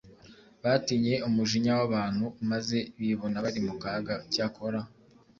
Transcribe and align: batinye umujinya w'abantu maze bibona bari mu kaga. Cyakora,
batinye 0.63 1.13
umujinya 1.27 1.71
w'abantu 1.79 2.25
maze 2.49 2.77
bibona 2.99 3.37
bari 3.45 3.59
mu 3.67 3.73
kaga. 3.81 4.15
Cyakora, 4.33 4.79